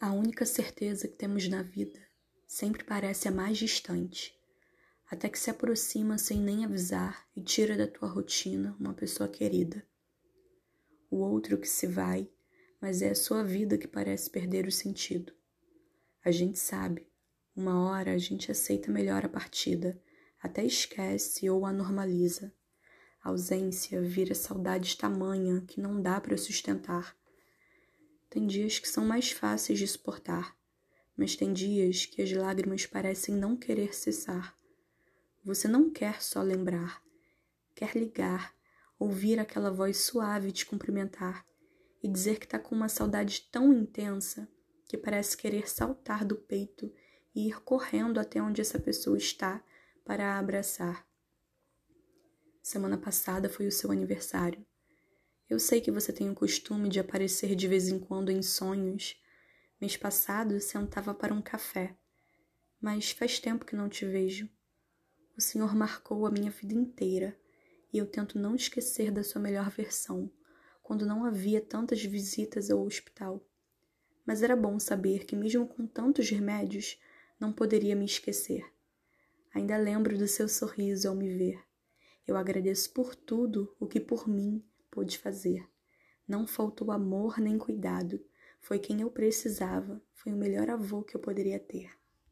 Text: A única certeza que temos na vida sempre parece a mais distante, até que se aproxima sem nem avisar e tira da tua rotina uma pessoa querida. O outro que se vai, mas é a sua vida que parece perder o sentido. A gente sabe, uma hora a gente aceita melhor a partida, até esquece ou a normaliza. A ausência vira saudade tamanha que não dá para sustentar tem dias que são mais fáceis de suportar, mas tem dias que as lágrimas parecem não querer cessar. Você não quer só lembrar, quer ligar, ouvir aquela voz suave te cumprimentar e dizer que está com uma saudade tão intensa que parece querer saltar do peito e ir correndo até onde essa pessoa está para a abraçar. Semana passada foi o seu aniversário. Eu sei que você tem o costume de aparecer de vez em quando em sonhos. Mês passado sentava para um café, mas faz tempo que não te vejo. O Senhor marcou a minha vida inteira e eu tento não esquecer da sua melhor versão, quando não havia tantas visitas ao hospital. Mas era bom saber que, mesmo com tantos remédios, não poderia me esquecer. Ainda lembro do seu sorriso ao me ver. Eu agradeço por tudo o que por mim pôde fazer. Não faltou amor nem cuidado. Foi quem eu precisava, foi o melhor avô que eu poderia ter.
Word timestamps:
A 0.00 0.12
única 0.12 0.46
certeza 0.46 1.08
que 1.08 1.16
temos 1.16 1.48
na 1.48 1.60
vida 1.60 1.98
sempre 2.46 2.84
parece 2.84 3.26
a 3.26 3.32
mais 3.32 3.58
distante, 3.58 4.32
até 5.10 5.28
que 5.28 5.36
se 5.36 5.50
aproxima 5.50 6.16
sem 6.16 6.38
nem 6.40 6.64
avisar 6.64 7.26
e 7.34 7.42
tira 7.42 7.76
da 7.76 7.88
tua 7.88 8.08
rotina 8.08 8.76
uma 8.78 8.94
pessoa 8.94 9.28
querida. 9.28 9.84
O 11.10 11.16
outro 11.16 11.58
que 11.58 11.66
se 11.66 11.88
vai, 11.88 12.30
mas 12.80 13.02
é 13.02 13.10
a 13.10 13.14
sua 13.16 13.42
vida 13.42 13.76
que 13.76 13.88
parece 13.88 14.30
perder 14.30 14.68
o 14.68 14.72
sentido. 14.72 15.32
A 16.24 16.30
gente 16.30 16.60
sabe, 16.60 17.04
uma 17.56 17.90
hora 17.90 18.12
a 18.12 18.18
gente 18.18 18.52
aceita 18.52 18.92
melhor 18.92 19.24
a 19.24 19.28
partida, 19.28 20.00
até 20.40 20.64
esquece 20.64 21.50
ou 21.50 21.66
a 21.66 21.72
normaliza. 21.72 22.54
A 23.20 23.30
ausência 23.30 24.00
vira 24.00 24.32
saudade 24.32 24.96
tamanha 24.96 25.60
que 25.62 25.80
não 25.80 26.00
dá 26.00 26.20
para 26.20 26.36
sustentar 26.38 27.18
tem 28.30 28.46
dias 28.46 28.78
que 28.78 28.88
são 28.88 29.04
mais 29.04 29.30
fáceis 29.30 29.78
de 29.78 29.86
suportar, 29.86 30.56
mas 31.16 31.34
tem 31.34 31.52
dias 31.52 32.06
que 32.06 32.22
as 32.22 32.30
lágrimas 32.32 32.86
parecem 32.86 33.34
não 33.34 33.56
querer 33.56 33.94
cessar. 33.94 34.56
Você 35.44 35.66
não 35.66 35.90
quer 35.90 36.22
só 36.22 36.42
lembrar, 36.42 37.02
quer 37.74 37.96
ligar, 37.96 38.54
ouvir 38.98 39.38
aquela 39.38 39.70
voz 39.70 39.98
suave 39.98 40.52
te 40.52 40.66
cumprimentar 40.66 41.46
e 42.02 42.08
dizer 42.08 42.38
que 42.38 42.44
está 42.44 42.58
com 42.58 42.74
uma 42.74 42.88
saudade 42.88 43.48
tão 43.50 43.72
intensa 43.72 44.48
que 44.86 44.96
parece 44.96 45.36
querer 45.36 45.68
saltar 45.68 46.24
do 46.24 46.36
peito 46.36 46.92
e 47.34 47.48
ir 47.48 47.60
correndo 47.62 48.18
até 48.18 48.42
onde 48.42 48.60
essa 48.60 48.78
pessoa 48.78 49.16
está 49.16 49.62
para 50.04 50.34
a 50.34 50.38
abraçar. 50.38 51.06
Semana 52.62 52.98
passada 52.98 53.48
foi 53.48 53.66
o 53.66 53.72
seu 53.72 53.90
aniversário. 53.90 54.64
Eu 55.48 55.58
sei 55.58 55.80
que 55.80 55.90
você 55.90 56.12
tem 56.12 56.28
o 56.28 56.34
costume 56.34 56.90
de 56.90 57.00
aparecer 57.00 57.54
de 57.56 57.66
vez 57.66 57.88
em 57.88 57.98
quando 57.98 58.30
em 58.30 58.42
sonhos. 58.42 59.18
Mês 59.80 59.96
passado 59.96 60.60
sentava 60.60 61.14
para 61.14 61.32
um 61.32 61.40
café, 61.40 61.96
mas 62.78 63.12
faz 63.12 63.40
tempo 63.40 63.64
que 63.64 63.74
não 63.74 63.88
te 63.88 64.04
vejo. 64.04 64.46
O 65.34 65.40
Senhor 65.40 65.74
marcou 65.74 66.26
a 66.26 66.30
minha 66.30 66.50
vida 66.50 66.74
inteira 66.74 67.34
e 67.90 67.96
eu 67.96 68.04
tento 68.04 68.38
não 68.38 68.54
esquecer 68.54 69.10
da 69.10 69.24
sua 69.24 69.40
melhor 69.40 69.70
versão, 69.70 70.30
quando 70.82 71.06
não 71.06 71.24
havia 71.24 71.62
tantas 71.62 72.04
visitas 72.04 72.70
ao 72.70 72.84
hospital. 72.84 73.42
Mas 74.26 74.42
era 74.42 74.54
bom 74.54 74.78
saber 74.78 75.24
que, 75.24 75.34
mesmo 75.34 75.66
com 75.66 75.86
tantos 75.86 76.28
remédios, 76.28 77.00
não 77.40 77.54
poderia 77.54 77.96
me 77.96 78.04
esquecer. 78.04 78.70
Ainda 79.54 79.78
lembro 79.78 80.18
do 80.18 80.28
seu 80.28 80.46
sorriso 80.46 81.08
ao 81.08 81.14
me 81.14 81.34
ver. 81.34 81.58
Eu 82.26 82.36
agradeço 82.36 82.92
por 82.92 83.14
tudo 83.14 83.74
o 83.80 83.86
que 83.86 83.98
por 83.98 84.28
mim 84.28 84.62
pôde 84.98 85.16
fazer. 85.16 85.64
Não 86.26 86.44
faltou 86.44 86.90
amor 86.90 87.38
nem 87.38 87.56
cuidado. 87.56 88.20
Foi 88.60 88.80
quem 88.80 89.00
eu 89.00 89.08
precisava, 89.08 90.02
foi 90.12 90.32
o 90.32 90.36
melhor 90.36 90.68
avô 90.68 91.04
que 91.04 91.14
eu 91.14 91.20
poderia 91.20 91.60
ter. 91.60 91.88